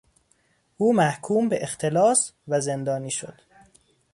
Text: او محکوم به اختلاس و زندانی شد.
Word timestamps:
او 0.77 0.93
محکوم 0.93 1.49
به 1.49 1.63
اختلاس 1.63 2.31
و 2.47 2.61
زندانی 2.61 3.11
شد. 3.11 3.41